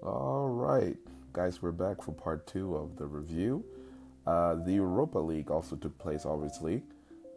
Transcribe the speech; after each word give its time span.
All 0.00 0.48
right, 0.48 0.96
guys, 1.32 1.60
we're 1.60 1.72
back 1.72 2.02
for 2.02 2.12
part 2.12 2.46
two 2.46 2.76
of 2.76 2.96
the 2.96 3.04
review. 3.04 3.64
Uh, 4.24 4.54
the 4.54 4.74
Europa 4.74 5.18
League 5.18 5.50
also 5.50 5.74
took 5.74 5.98
place, 5.98 6.24
obviously. 6.24 6.82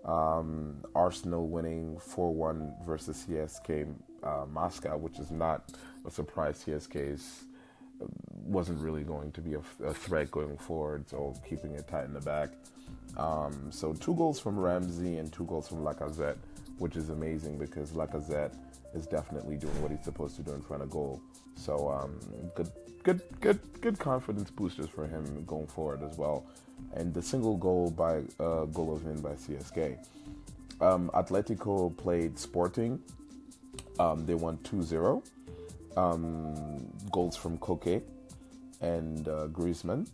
Um, 0.05 0.75
Arsenal 0.93 1.47
winning 1.47 1.97
4 1.99 2.31
1 2.31 2.73
versus 2.85 3.25
CSK 3.27 3.91
uh, 4.21 4.45
Moscow, 4.47 4.95
which 4.97 5.17
is 5.17 5.31
not 5.31 5.71
a 6.05 6.11
surprise. 6.11 6.63
CSK 6.63 7.19
wasn't 8.45 8.79
really 8.79 9.03
going 9.03 9.31
to 9.31 9.41
be 9.41 9.55
a, 9.55 9.61
a, 9.83 9.93
threat 9.93 10.29
going 10.29 10.57
forward, 10.57 11.09
so 11.09 11.33
keeping 11.49 11.73
it 11.73 11.87
tight 11.87 12.05
in 12.05 12.13
the 12.13 12.21
back. 12.21 12.49
Um, 13.17 13.71
so, 13.71 13.93
two 13.93 14.13
goals 14.13 14.39
from 14.39 14.59
Ramsey 14.59 15.17
and 15.17 15.33
two 15.33 15.45
goals 15.45 15.67
from 15.67 15.79
Lacazette, 15.83 16.37
which 16.77 16.95
is 16.95 17.09
amazing 17.09 17.57
because 17.57 17.93
Lacazette 17.93 18.53
is 18.93 19.07
definitely 19.07 19.57
doing 19.57 19.81
what 19.81 19.89
he's 19.89 20.03
supposed 20.03 20.35
to 20.35 20.43
do 20.43 20.51
in 20.51 20.61
front 20.61 20.83
of 20.83 20.91
goal. 20.91 21.19
So 21.55 21.89
um, 21.89 22.19
good, 22.55 22.71
good, 23.03 23.21
good, 23.39 23.59
good 23.81 23.99
confidence 23.99 24.49
boosters 24.49 24.89
for 24.89 25.07
him 25.07 25.43
going 25.45 25.67
forward 25.67 26.03
as 26.03 26.17
well. 26.17 26.45
And 26.93 27.13
the 27.13 27.21
single 27.21 27.57
goal 27.57 27.91
by 27.91 28.17
uh, 28.39 28.65
Golovin 28.65 29.21
by 29.21 29.33
CSK. 29.33 29.97
Um, 30.81 31.11
Atletico 31.13 31.95
played 31.95 32.39
Sporting. 32.39 32.99
Um, 33.99 34.25
they 34.25 34.33
won 34.33 34.57
2-0. 34.59 35.23
Um, 35.95 36.87
goals 37.11 37.35
from 37.35 37.57
Koke 37.57 38.01
and 38.79 39.27
uh, 39.27 39.47
Griezmann 39.47 40.07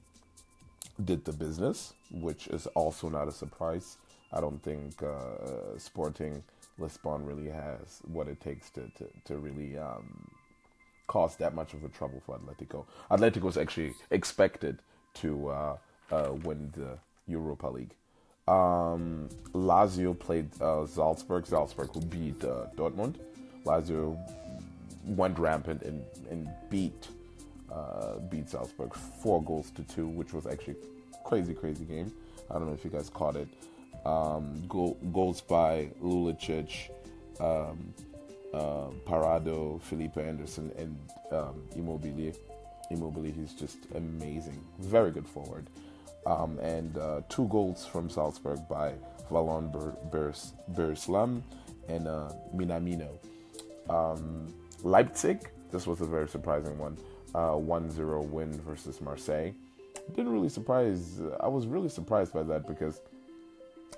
did 1.06 1.24
the 1.24 1.32
business, 1.32 1.94
which 2.12 2.48
is 2.48 2.68
also 2.68 3.10
not 3.10 3.28
a 3.28 3.32
surprise. 3.32 3.98
I 4.34 4.42
don't 4.42 4.62
think 4.62 5.02
uh, 5.04 5.78
Sporting 5.78 6.44
Lisbon 6.78 7.26
really 7.26 7.50
has 7.50 8.02
what 8.06 8.28
it 8.28 8.42
takes 8.42 8.70
to 8.72 8.82
to, 8.98 9.08
to 9.26 9.38
really 9.38 9.78
um, 9.78 10.30
cause 11.08 11.36
that 11.38 11.56
much 11.56 11.74
of 11.74 11.84
a 11.84 11.90
trouble 11.90 12.22
for 12.26 12.38
Atletico. 12.38 12.86
Atletico 13.10 13.44
was 13.44 13.58
actually 13.58 13.94
expected 14.12 14.80
to 15.16 15.50
uh, 15.50 15.78
uh, 16.12 16.34
win 16.44 16.72
the 16.76 16.98
Europa 17.28 17.68
League. 17.68 17.94
Um, 18.48 19.30
Lazio 19.54 20.18
played 20.18 20.50
uh, 20.62 20.86
Salzburg. 20.86 21.46
Salzburg 21.48 21.90
who 21.94 22.02
beat 22.02 22.44
uh, 22.44 22.68
Dortmund. 22.76 23.16
Lazio 23.66 24.18
went 25.06 25.38
rampant 25.38 25.82
and, 25.84 26.04
and 26.30 26.50
beat 26.70 27.08
uh, 27.72 28.20
beat 28.30 28.50
Salzburg 28.50 28.94
four 28.94 29.44
goals 29.44 29.72
to 29.72 29.84
two, 29.84 30.08
which 30.08 30.34
was 30.34 30.48
actually 30.48 30.76
crazy 31.26 31.54
crazy 31.54 31.84
game. 31.84 32.14
I 32.50 32.54
don't 32.54 32.68
know 32.68 32.74
if 32.74 32.86
you 32.86 32.92
guys 32.92 33.10
caught 33.10 33.36
it. 33.36 33.48
Um, 34.06 34.64
goal, 34.70 34.98
goals 35.12 35.42
by 35.42 35.90
Lulicic, 36.02 36.90
um, 37.42 37.94
uh, 38.54 38.88
Parolo, 39.06 39.82
Felipe 39.82 40.18
Anderson, 40.18 40.72
and 40.78 40.98
um, 41.32 41.64
Immobile. 41.76 42.34
Immobile, 42.90 43.24
he's 43.24 43.54
just 43.54 43.80
amazing. 43.96 44.64
Very 44.80 45.12
good 45.12 45.28
forward. 45.28 45.70
Um, 46.26 46.60
and 46.60 46.98
uh, 46.98 47.22
two 47.30 47.48
goals 47.48 47.86
from 47.86 48.10
Salzburg 48.10 48.60
by 48.70 48.94
Valon 49.30 49.72
Berslam 50.74 51.42
and 51.88 52.08
uh, 52.08 52.30
Minamino. 52.56 53.10
Um, 53.90 54.54
Leipzig, 54.84 55.50
this 55.72 55.88
was 55.88 56.02
a 56.02 56.06
very 56.06 56.28
surprising 56.28 56.78
one. 56.78 56.98
Uh, 57.36 57.52
1-0 57.52 58.30
win 58.30 58.52
versus 58.62 59.02
Marseille. 59.02 59.52
Didn't 60.16 60.32
really 60.32 60.50
surprise. 60.50 61.22
I 61.40 61.48
was 61.48 61.68
really 61.68 61.90
surprised 61.90 62.34
by 62.34 62.44
that 62.44 62.68
because 62.68 63.02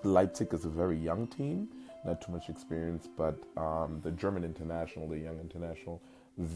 Leipzig 0.04 0.54
is 0.54 0.66
a 0.66 0.70
very 0.70 0.98
young 0.98 1.28
team, 1.28 1.70
not 2.06 2.22
too 2.22 2.32
much 2.32 2.50
experience, 2.50 3.08
but 3.18 3.36
um, 3.58 4.00
the 4.04 4.12
German 4.12 4.44
international, 4.44 5.08
the 5.08 5.18
young 5.18 5.40
international, 5.40 6.02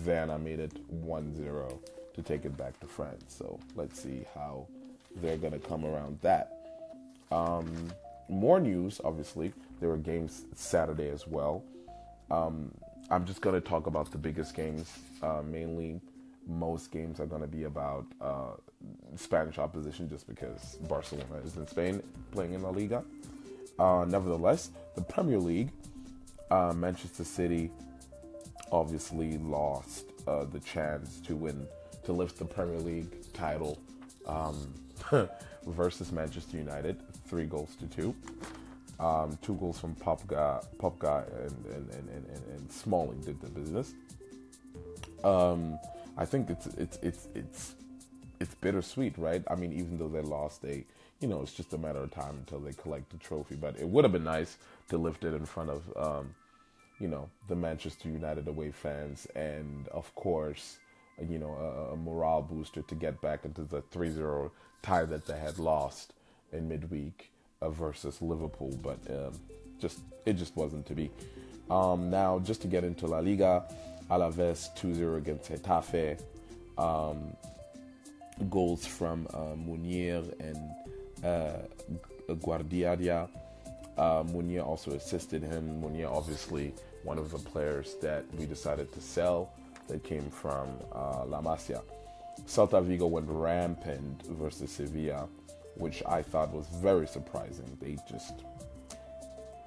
Werner 0.05 0.38
made 0.38 0.59
it 0.59 0.73
1 0.89 1.35
0 1.35 1.80
to 2.13 2.22
take 2.22 2.45
it 2.45 2.55
back 2.58 2.80
to 2.80 2.88
France. 2.88 3.35
So 3.38 3.59
let's 3.75 4.02
see 4.02 4.25
how 4.33 4.67
they're 5.16 5.38
going 5.38 5.53
to 5.53 5.59
come 5.59 5.85
around 5.85 6.19
that. 6.22 6.58
Um, 7.31 7.91
more 8.30 8.59
news, 8.59 9.01
obviously. 9.03 9.53
There 9.79 9.90
were 9.90 9.97
games 9.97 10.45
Saturday 10.56 11.09
as 11.09 11.28
well. 11.28 11.63
Um, 12.31 12.72
I'm 13.09 13.25
just 13.25 13.41
going 13.41 13.56
to 13.56 13.62
talk 13.62 13.88
about 13.88 14.12
the 14.12 14.17
biggest 14.17 14.56
games. 14.56 14.90
Uh, 15.22 15.41
mainly, 15.44 16.00
most 16.47 16.91
games 16.91 17.19
are 17.19 17.25
going 17.25 17.41
to 17.41 17.47
be 17.47 17.63
about 17.63 18.06
uh, 18.22 18.51
Spanish 19.16 19.57
opposition 19.57 20.09
just 20.09 20.28
because 20.28 20.78
Barcelona 20.88 21.35
is 21.46 21.57
in 21.57 21.67
Spain 21.67 22.01
playing 22.31 22.53
in 22.53 22.62
La 22.62 22.69
Liga. 22.69 23.03
Uh, 23.79 24.06
nevertheless, 24.07 24.72
the 24.95 25.01
Premier 25.01 25.39
League, 25.39 25.72
uh, 26.51 26.73
Manchester 26.75 27.23
City 27.23 27.72
obviously 28.72 29.38
lost 29.38 30.06
uh, 30.28 30.45
the 30.45 30.59
chance 30.59 31.19
to 31.22 31.35
win, 31.35 31.66
to 32.03 32.13
lift 32.13 32.38
the 32.38 32.45
Premier 32.45 32.79
League 32.79 33.31
title 33.34 33.79
um, 34.28 34.73
versus 35.66 36.11
Manchester 36.11 36.57
United, 36.57 37.01
three 37.28 37.45
goals 37.45 37.75
to 37.78 37.88
two. 37.88 38.16
Um, 39.00 39.38
two 39.41 39.56
goals 39.56 39.79
from 39.79 39.95
Pogba, 39.95 40.66
Pogba 40.78 41.25
and, 41.45 41.66
and, 41.66 41.90
and, 41.90 42.09
and, 42.09 42.44
and 42.55 42.72
Smalling 42.72 43.19
did 43.22 43.41
the 43.41 43.50
business. 43.50 43.94
Um, 45.23 45.79
I 46.16 46.25
think 46.25 46.50
it's 46.50 46.67
it's 46.67 47.00
it's 47.01 47.28
it's 47.34 47.75
it's 48.40 48.55
bittersweet, 48.55 49.17
right? 49.17 49.44
I 49.50 49.55
mean, 49.55 49.73
even 49.73 49.97
though 49.97 50.07
they 50.07 50.22
lost, 50.22 50.61
they 50.61 50.85
you 51.23 51.29
know, 51.29 51.41
it's 51.41 51.53
just 51.53 51.72
a 51.73 51.78
matter 51.78 52.00
of 52.00 52.11
time 52.11 52.35
until 52.39 52.59
they 52.59 52.73
collect 52.73 53.09
the 53.09 53.17
trophy. 53.17 53.56
But 53.56 53.79
it 53.79 53.88
would 53.88 54.03
have 54.03 54.11
been 54.11 54.25
nice 54.25 54.57
to 54.89 54.97
lift 54.97 55.23
it 55.23 55.34
in 55.34 55.45
front 55.45 55.69
of, 55.69 55.81
um, 55.95 56.35
you 57.00 57.07
know, 57.07 57.29
the 57.47 57.56
Manchester 57.56 58.09
United 58.09 58.50
away 58.50 58.72
fans, 58.72 59.25
and 59.34 59.88
of 59.88 60.13
course, 60.16 60.79
you 61.29 61.39
know, 61.39 61.53
a, 61.53 61.94
a 61.94 61.95
morale 61.95 62.41
booster 62.41 62.81
to 62.81 62.95
get 62.95 63.22
back 63.22 63.45
into 63.45 63.63
the 63.63 63.81
3-0 63.84 64.51
tie 64.81 65.06
that 65.06 65.25
they 65.25 65.39
had 65.39 65.59
lost 65.59 66.13
in 66.51 66.67
midweek 66.67 67.31
uh, 67.61 67.69
versus 67.69 68.22
Liverpool. 68.22 68.78
But 68.84 69.00
um, 69.09 69.40
just 69.79 70.00
it 70.25 70.34
just 70.34 70.57
wasn't 70.57 70.85
to 70.88 70.94
be. 70.94 71.09
Um, 71.69 72.09
now, 72.09 72.40
just 72.40 72.61
to 72.63 72.67
get 72.67 72.84
into 72.84 73.07
La 73.07 73.19
Liga, 73.19 73.63
Alaves 74.11 74.75
2-0 74.78 75.19
against 75.19 75.50
Getafe. 75.50 76.22
Um, 76.78 77.38
goals 78.50 78.85
from 78.85 79.28
uh, 79.34 79.55
Munir 79.55 80.23
and 80.40 80.57
uh, 81.23 82.34
Guardiadia. 82.41 83.28
Uh, 83.97 84.23
Munir 84.23 84.66
also 84.66 84.91
assisted 84.91 85.44
him. 85.44 85.81
Munir, 85.81 86.11
obviously, 86.11 86.73
one 87.03 87.17
of 87.17 87.31
the 87.31 87.38
players 87.38 87.95
that 88.01 88.25
we 88.35 88.45
decided 88.45 88.91
to 88.94 89.01
sell 89.01 89.51
that 89.88 90.03
came 90.03 90.29
from 90.29 90.69
uh, 90.94 91.25
La 91.25 91.41
Masia. 91.41 91.81
Celta 92.47 92.84
Vigo 92.84 93.07
went 93.07 93.28
rampant 93.29 94.25
versus 94.28 94.72
Sevilla, 94.72 95.28
which 95.75 96.01
I 96.07 96.22
thought 96.22 96.51
was 96.51 96.67
very 96.81 97.07
surprising. 97.07 97.78
They 97.79 97.97
just 98.09 98.44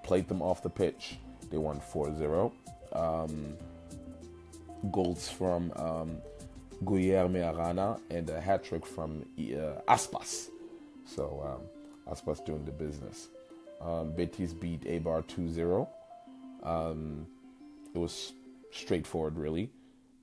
played 0.02 0.28
them 0.28 0.42
off 0.42 0.62
the 0.62 0.70
pitch. 0.70 1.18
They 1.50 1.58
won 1.58 1.80
4 1.80 2.16
0. 2.16 2.52
Um, 2.92 3.56
goals 4.90 5.28
from 5.28 5.72
um, 5.76 6.18
Guilherme 6.84 7.42
Arana 7.54 7.98
and 8.10 8.28
a 8.30 8.40
hat 8.40 8.64
trick 8.64 8.84
from 8.86 9.24
uh, 9.38 9.80
Aspas. 9.88 10.48
So 11.06 11.42
um, 11.44 12.12
Aspas 12.12 12.44
doing 12.44 12.64
the 12.64 12.72
business. 12.72 13.28
Um, 13.80 14.12
Betis 14.12 14.52
beat 14.52 14.82
Eibar 14.82 15.24
2-0. 15.24 15.88
Um, 16.62 17.26
it 17.94 17.98
was 17.98 18.32
straightforward, 18.72 19.36
really. 19.36 19.70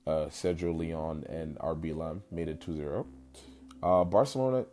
Uh, 0.06 0.26
Sergio 0.26 0.76
Leon 0.76 1.24
and 1.28 1.58
RB 1.58 1.96
Lam 1.96 2.22
made 2.30 2.48
it 2.48 2.60
2-0. 2.60 3.06
Uh, 3.82 4.04
Barcelona 4.04 4.64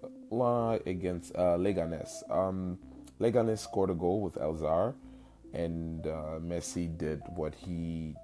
against 0.85 1.35
uh, 1.35 1.57
Leganes. 1.57 2.29
Um, 2.31 2.77
Leganes 3.19 3.59
scored 3.59 3.89
a 3.89 3.93
goal 3.93 4.21
with 4.21 4.37
El 4.37 4.55
Zhar, 4.55 4.93
and 5.53 6.07
uh, 6.07 6.39
Messi 6.39 6.97
did 6.97 7.21
what 7.35 7.53
he 7.53 8.15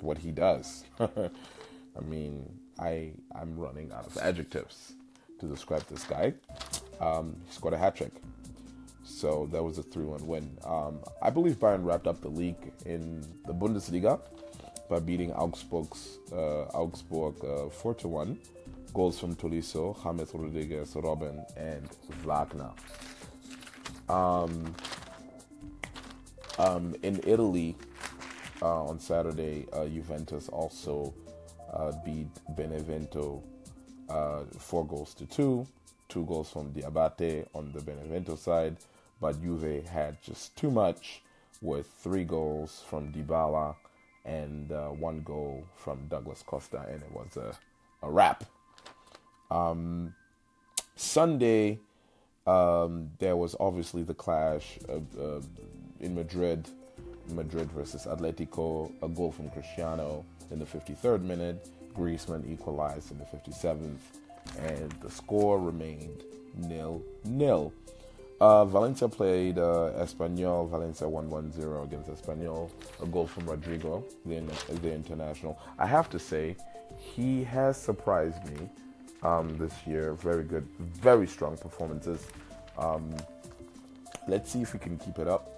what 0.00 0.18
he 0.18 0.32
does. 0.32 0.84
I 1.00 2.00
mean, 2.04 2.58
I 2.78 3.12
I'm 3.34 3.56
running 3.56 3.92
out 3.92 4.06
of 4.06 4.18
adjectives 4.18 4.92
to 5.40 5.46
describe 5.46 5.86
this 5.86 6.04
guy. 6.04 6.34
Um, 7.00 7.36
he 7.46 7.52
scored 7.52 7.74
a 7.74 7.78
hat 7.78 7.96
trick. 7.96 8.12
So 9.04 9.48
that 9.52 9.62
was 9.62 9.78
a 9.78 9.82
3 9.82 10.04
1 10.04 10.26
win. 10.26 10.58
Um, 10.64 11.00
I 11.22 11.30
believe 11.30 11.58
Bayern 11.58 11.84
wrapped 11.84 12.06
up 12.06 12.20
the 12.20 12.28
league 12.28 12.72
in 12.84 13.20
the 13.46 13.54
Bundesliga 13.54 14.20
by 14.88 15.00
beating 15.00 15.32
Augsburg's, 15.32 16.18
uh, 16.32 16.64
Augsburg 16.74 17.44
uh, 17.44 17.68
4 17.68 17.94
to 17.94 18.08
1. 18.08 18.38
Goals 18.94 19.18
from 19.18 19.34
Tolisso, 19.36 19.94
James 20.02 20.30
Rodriguez, 20.32 20.94
Robben, 20.94 21.44
and 21.56 21.88
Wagner. 22.24 22.70
Um, 24.08 24.74
um, 26.58 26.94
in 27.02 27.20
Italy, 27.26 27.76
uh, 28.62 28.84
on 28.84 28.98
Saturday, 28.98 29.66
uh, 29.72 29.84
Juventus 29.86 30.48
also 30.48 31.12
uh, 31.72 31.92
beat 32.04 32.28
Benevento 32.56 33.42
uh, 34.08 34.44
four 34.58 34.86
goals 34.86 35.14
to 35.14 35.26
two, 35.26 35.66
two 36.08 36.24
goals 36.24 36.50
from 36.50 36.72
Diabate 36.72 37.46
on 37.54 37.72
the 37.72 37.80
Benevento 37.80 38.36
side, 38.36 38.76
but 39.20 39.40
Juve 39.42 39.86
had 39.86 40.20
just 40.22 40.56
too 40.56 40.70
much 40.70 41.22
with 41.60 41.86
three 41.98 42.24
goals 42.24 42.84
from 42.88 43.12
Dybala 43.12 43.74
and 44.24 44.72
uh, 44.72 44.88
one 44.88 45.22
goal 45.22 45.64
from 45.76 46.06
Douglas 46.08 46.42
Costa, 46.44 46.84
and 46.88 47.02
it 47.02 47.12
was 47.12 47.36
a, 47.36 47.56
a 48.06 48.10
wrap. 48.10 48.44
Um, 49.50 50.14
Sunday, 50.96 51.78
um, 52.46 53.10
there 53.18 53.36
was 53.36 53.54
obviously 53.60 54.02
the 54.02 54.14
clash 54.14 54.78
uh, 54.88 55.40
in 56.00 56.14
Madrid, 56.14 56.68
Madrid 57.28 57.70
versus 57.72 58.06
Atletico, 58.06 58.90
a 59.02 59.08
goal 59.08 59.32
from 59.32 59.50
Cristiano 59.50 60.24
in 60.50 60.58
the 60.58 60.64
53rd 60.64 61.22
minute. 61.22 61.68
Griezmann 61.94 62.50
equalized 62.50 63.10
in 63.10 63.18
the 63.18 63.24
57th, 63.24 63.98
and 64.58 64.90
the 65.02 65.10
score 65.10 65.58
remained 65.58 66.22
nil 66.56 67.02
nil. 67.24 67.72
Uh, 68.38 68.66
Valencia 68.66 69.08
played 69.08 69.58
uh, 69.58 69.92
Espanyol. 69.96 70.68
Valencia 70.68 71.08
won 71.08 71.28
1-0 71.30 71.84
against 71.84 72.10
Espanyol. 72.10 72.70
A 73.02 73.06
goal 73.06 73.26
from 73.26 73.48
Rodrigo, 73.48 74.04
the, 74.26 74.42
the 74.82 74.92
international. 74.92 75.58
I 75.78 75.86
have 75.86 76.10
to 76.10 76.18
say, 76.18 76.56
he 76.98 77.44
has 77.44 77.78
surprised 77.78 78.44
me 78.50 78.68
um, 79.22 79.56
this 79.56 79.72
year. 79.86 80.12
Very 80.14 80.44
good, 80.44 80.68
very 80.78 81.26
strong 81.26 81.56
performances. 81.56 82.26
Um, 82.76 83.14
let's 84.28 84.50
see 84.52 84.60
if 84.60 84.74
we 84.74 84.80
can 84.80 84.98
keep 84.98 85.18
it 85.18 85.28
up. 85.28 85.50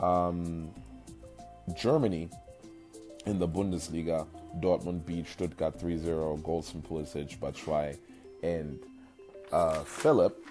Um, 0.00 0.70
Germany 1.74 2.28
in 3.26 3.38
the 3.38 3.46
Bundesliga, 3.48 4.26
Dortmund 4.60 5.06
beat 5.06 5.26
Stuttgart 5.28 5.78
3-0. 5.78 6.42
Goals 6.42 6.70
from 6.70 6.82
Pulisic, 6.82 7.38
Batshuayi, 7.38 7.98
and 8.42 8.78
uh, 9.52 9.80
Philipp 9.80 10.44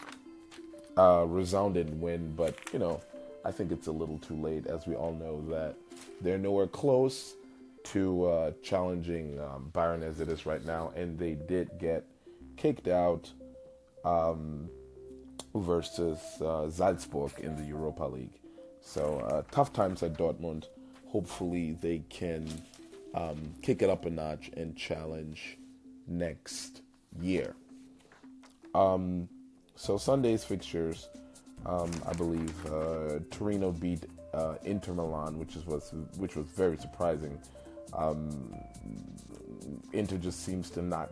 uh, 0.98 1.26
resounding 1.28 2.00
win, 2.02 2.34
but 2.36 2.58
you 2.74 2.80
know, 2.80 3.02
I 3.44 3.52
think 3.52 3.72
it's 3.72 3.88
a 3.88 3.92
little 3.92 4.18
too 4.18 4.36
late, 4.36 4.68
as 4.68 4.88
we 4.88 4.96
all 4.96 5.14
know 5.14 5.44
that 5.50 5.76
they're 6.22 6.38
nowhere 6.38 6.68
close 6.68 7.36
to 7.86 8.26
uh, 8.26 8.52
challenging 8.64 9.40
um, 9.40 9.70
Bayern 9.74 10.02
as 10.02 10.20
it 10.20 10.30
is 10.30 10.46
right 10.46 10.66
now, 10.66 10.92
and 10.96 11.20
they 11.20 11.34
did 11.34 11.70
get 11.80 12.06
kicked 12.58 12.88
out 12.88 13.30
um, 14.04 14.70
versus 15.54 16.20
uh, 16.42 16.70
Salzburg 16.70 17.32
in 17.40 17.56
the 17.56 17.64
Europa 17.64 18.04
League. 18.04 18.40
So 18.82 19.20
uh, 19.20 19.44
tough 19.52 19.74
times 19.74 20.04
at 20.04 20.14
Dortmund. 20.14 20.66
Hopefully, 21.08 21.78
they 21.82 22.04
can 22.10 22.48
um, 23.14 23.54
kick 23.62 23.82
it 23.82 23.90
up 23.90 24.06
a 24.06 24.10
notch 24.10 24.52
and 24.58 24.76
challenge 24.76 25.58
next 26.08 26.82
year. 27.22 27.56
Um, 28.76 29.30
so 29.76 29.98
Sunday's 29.98 30.44
fixtures, 30.44 31.08
um, 31.66 31.92
I 32.06 32.14
believe 32.14 32.54
uh, 32.66 33.20
Torino 33.32 33.72
beat 33.72 34.06
uh, 34.34 34.56
Inter 34.64 34.94
Milan, 34.94 35.40
which 35.40 35.56
is 35.56 35.66
was 35.66 35.94
which 36.18 36.36
was 36.36 36.46
very 36.48 36.78
surprising. 36.78 37.40
Um, 37.94 38.54
Inter 39.94 40.18
just 40.18 40.44
seems 40.44 40.70
to 40.72 40.82
not 40.82 41.10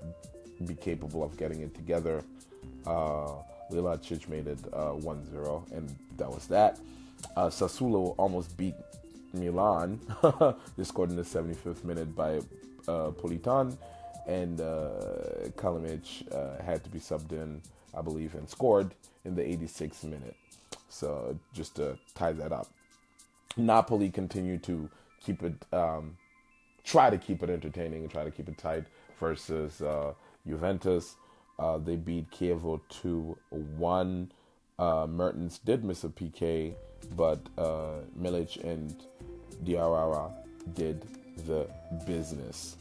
be 0.66 0.76
capable 0.76 1.24
of 1.24 1.38
getting 1.38 1.62
it 1.62 1.74
together. 1.74 2.24
Uh, 2.86 3.32
Lilicic 3.72 4.28
made 4.28 4.48
it 4.48 4.60
uh, 4.74 4.92
1-0, 4.92 5.72
and 5.72 5.96
that 6.18 6.30
was 6.30 6.48
that. 6.48 6.80
Uh, 7.38 7.48
Sassuolo 7.48 8.14
almost 8.18 8.56
beat 8.58 8.76
Milan. 9.34 10.00
they 10.78 10.84
scored 10.84 11.10
in 11.10 11.16
the 11.16 11.24
75th 11.24 11.84
minute 11.84 12.14
by 12.16 12.38
uh, 12.88 13.12
Politan, 13.12 13.78
and 14.28 14.62
uh, 14.62 15.50
Kalinic 15.58 16.32
uh, 16.34 16.62
had 16.64 16.84
to 16.84 16.90
be 16.90 17.00
subbed 17.00 17.32
in 17.32 17.62
I 17.96 18.02
believe, 18.02 18.36
and 18.36 18.50
scored 18.50 18.96
in 19.26 19.36
the 19.36 19.42
86th 19.42 20.04
minute. 20.04 20.36
So 20.90 21.38
just 21.54 21.76
to 21.76 21.98
tie 22.16 22.34
that 22.34 22.52
up, 22.52 22.68
Napoli 23.56 24.10
continued 24.10 24.64
to 24.64 24.90
keep 25.24 25.44
it, 25.44 25.54
um, 25.72 26.18
try 26.84 27.10
to 27.10 27.18
keep 27.18 27.44
it 27.44 27.50
entertaining 27.50 28.04
and 28.04 28.12
try 28.12 28.24
to 28.24 28.32
keep 28.32 28.50
it 28.50 28.58
tight 28.58 28.86
versus 29.20 29.82
uh, 29.82 30.14
Juventus. 30.48 31.16
Uh, 31.60 31.78
they 31.78 31.96
beat 31.96 32.30
Chievo 32.32 32.82
2 32.90 33.38
1. 33.52 34.32
Uh, 34.80 35.08
Mertens 35.08 35.60
did 35.60 35.84
miss 35.84 36.04
a 36.04 36.10
PK, 36.10 36.74
but 37.16 37.40
uh, 37.58 38.02
Milik 38.20 38.64
and 38.64 39.04
Diawara 39.64 40.32
did 40.74 41.06
the 41.46 41.68
business. 42.08 42.76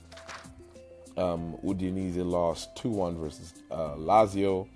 Um, 1.16 1.56
Udinese 1.64 2.24
lost 2.24 2.74
2 2.76 2.88
1 2.88 3.18
versus 3.18 3.54
uh, 3.70 3.94
Lazio 3.96 4.68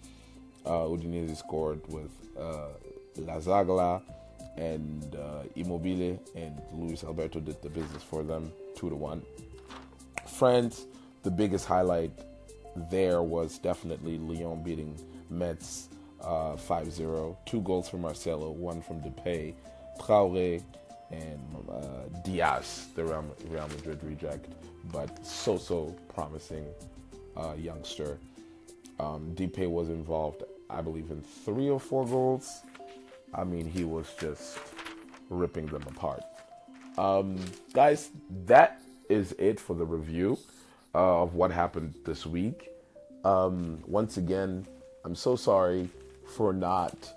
uh, 0.67 0.71
Udinese 0.71 1.37
scored 1.37 1.81
with 1.89 2.11
uh, 2.39 2.69
Lasagna 3.19 4.03
and 4.57 5.15
uh, 5.15 5.43
Immobile, 5.55 6.21
and 6.35 6.61
Luis 6.73 7.05
Alberto 7.05 7.41
did 7.41 7.61
the 7.63 7.69
business 7.69 8.03
for 8.03 8.23
them, 8.23 8.53
two 8.75 8.89
to 8.89 8.97
one. 8.97 9.23
France, 10.27 10.87
the 11.23 11.31
biggest 11.31 11.67
highlight 11.67 12.11
there 12.91 13.23
was 13.23 13.59
definitely 13.59 14.19
Lyon 14.19 14.63
beating 14.63 14.99
Metz 15.31 15.89
uh, 16.23 16.57
5-0. 16.57 17.37
Two 17.47 17.61
goals 17.63 17.89
from 17.89 18.03
Marcelo, 18.03 18.51
one 18.51 18.83
from 18.83 19.01
Depay, 19.01 19.55
Traoré, 20.01 20.63
and 21.11 21.41
uh, 21.71 22.21
Diaz, 22.25 22.89
the 22.95 23.05
Real, 23.05 23.69
Madrid 23.69 24.03
reject, 24.03 24.49
but 24.93 25.25
so 25.25 25.57
so 25.57 25.95
promising 26.09 26.67
uh, 27.37 27.55
youngster. 27.59 28.19
Um, 28.99 29.35
was 29.59 29.91
involved 29.91 30.43
I 30.69 30.81
believe, 30.81 31.11
in 31.11 31.23
three 31.23 31.69
or 31.69 31.81
four 31.81 32.07
goals. 32.07 32.63
I 33.35 33.45
mean, 33.45 33.67
he 33.67 33.85
was 33.85 34.07
just 34.19 34.59
ripping 35.31 35.67
them 35.67 35.83
apart. 35.83 36.23
Um, 36.99 37.39
guys, 37.73 38.11
that 38.47 38.81
is 39.09 39.35
it 39.39 39.61
for 39.61 39.77
the 39.77 39.85
review 39.85 40.39
uh, 40.95 41.23
of 41.23 41.35
what 41.35 41.51
happened 41.51 41.95
this 42.05 42.27
week. 42.27 42.71
Um, 43.25 43.83
once 43.87 44.17
again, 44.17 44.67
I'm 45.05 45.15
so 45.15 45.37
sorry 45.37 45.89
for 46.37 46.53
not 46.53 47.13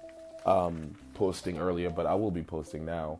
um, 0.45 0.95
posting 1.13 1.57
earlier, 1.57 1.89
but 1.89 2.05
I 2.05 2.13
will 2.15 2.31
be 2.31 2.43
posting 2.43 2.85
now. 2.85 3.19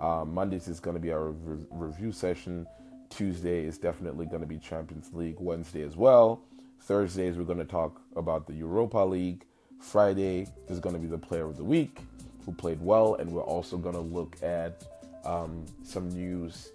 Uh, 0.00 0.24
Mondays 0.24 0.66
is 0.66 0.80
going 0.80 0.94
to 0.94 1.00
be 1.00 1.12
our 1.12 1.30
re- 1.30 1.66
review 1.70 2.10
session. 2.10 2.66
Tuesday 3.10 3.64
is 3.64 3.76
definitely 3.76 4.26
going 4.26 4.40
to 4.40 4.46
be 4.46 4.58
Champions 4.58 5.12
League. 5.12 5.36
Wednesday 5.38 5.82
as 5.82 5.96
well. 5.96 6.42
Thursdays 6.80 7.36
we're 7.36 7.44
going 7.44 7.58
to 7.58 7.64
talk 7.64 8.00
about 8.16 8.46
the 8.46 8.54
Europa 8.54 8.98
League. 8.98 9.44
Friday 9.78 10.46
is 10.68 10.80
going 10.80 10.94
to 10.94 11.00
be 11.00 11.06
the 11.06 11.18
player 11.18 11.46
of 11.46 11.56
the 11.56 11.64
week 11.64 12.00
who 12.44 12.52
played 12.52 12.80
well, 12.80 13.16
and 13.16 13.30
we're 13.30 13.42
also 13.42 13.76
going 13.76 13.94
to 13.94 14.00
look 14.00 14.36
at 14.42 14.82
um, 15.24 15.64
some 15.82 16.08
news 16.08 16.70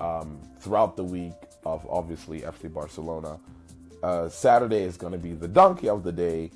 um, 0.00 0.40
throughout 0.58 0.96
the 0.96 1.04
week 1.04 1.34
of 1.64 1.86
obviously 1.90 2.40
FC 2.40 2.72
Barcelona. 2.72 3.38
Uh, 4.02 4.28
Saturday 4.28 4.82
is 4.82 4.96
going 4.96 5.12
to 5.12 5.18
be 5.18 5.32
the 5.32 5.48
donkey 5.48 5.88
of 5.88 6.02
the 6.02 6.12
day. 6.12 6.50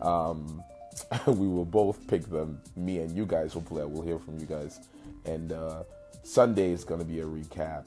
Um, 0.00 0.62
we 1.26 1.46
will 1.46 1.66
both 1.66 2.06
pick 2.06 2.28
them, 2.30 2.60
me 2.76 2.98
and 2.98 3.14
you 3.14 3.26
guys. 3.26 3.52
Hopefully, 3.52 3.82
I 3.82 3.84
will 3.84 4.02
hear 4.02 4.18
from 4.18 4.38
you 4.38 4.46
guys. 4.46 4.80
And 5.28 5.52
uh, 5.52 5.82
Sunday 6.22 6.72
is 6.72 6.84
going 6.84 7.00
to 7.00 7.06
be 7.06 7.20
a 7.20 7.24
recap 7.24 7.86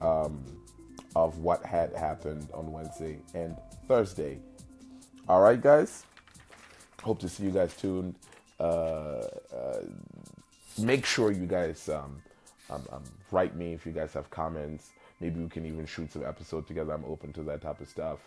um, 0.00 0.44
of 1.16 1.38
what 1.38 1.64
had 1.64 1.92
happened 1.94 2.48
on 2.54 2.72
Wednesday 2.72 3.18
and 3.34 3.56
Thursday. 3.86 4.38
All 5.28 5.40
right, 5.40 5.60
guys. 5.60 6.04
Hope 7.02 7.18
to 7.20 7.28
see 7.28 7.44
you 7.44 7.50
guys 7.50 7.76
tuned. 7.76 8.14
Uh, 8.60 9.26
uh, 9.54 9.80
make 10.80 11.04
sure 11.04 11.30
you 11.30 11.46
guys 11.46 11.88
um, 11.88 12.22
um, 12.70 12.82
um, 12.92 13.04
write 13.30 13.56
me 13.56 13.72
if 13.72 13.86
you 13.86 13.92
guys 13.92 14.12
have 14.12 14.30
comments. 14.30 14.90
Maybe 15.20 15.40
we 15.40 15.48
can 15.48 15.66
even 15.66 15.86
shoot 15.86 16.12
some 16.12 16.24
episode 16.24 16.66
together. 16.66 16.92
I'm 16.92 17.04
open 17.04 17.32
to 17.34 17.42
that 17.44 17.62
type 17.62 17.80
of 17.80 17.88
stuff. 17.88 18.18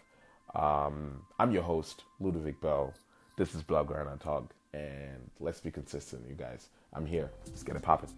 Um, 0.56 1.22
I'm 1.40 1.52
your 1.52 1.64
host, 1.64 2.04
Ludovic 2.20 2.60
Bell. 2.60 2.94
This 3.38 3.56
is 3.56 3.64
Blaugrana 3.64 4.20
Talk, 4.20 4.54
and 4.74 5.30
let's 5.40 5.62
be 5.62 5.72
consistent, 5.72 6.24
you 6.28 6.36
guys. 6.36 6.68
I'm 6.94 7.06
here. 7.06 7.32
Let's 7.48 7.64
get 7.64 7.78
it 7.78 7.82
popping. 7.82 8.10